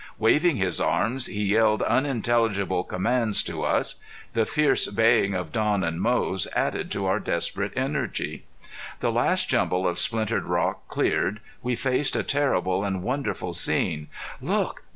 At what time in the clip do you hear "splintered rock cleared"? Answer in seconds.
9.99-11.39